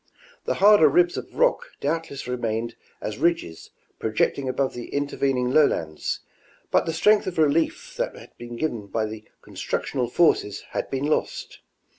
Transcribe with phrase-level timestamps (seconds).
[0.45, 3.69] The harder ribs of rock doubtless remained as ridges
[3.99, 6.21] projecting above the intervening lowlands,
[6.71, 11.05] but the strength of relief that had been given by the constructional forces had been
[11.05, 11.59] lost.